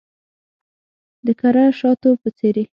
[1.25, 2.63] د کره شاتو په څیرې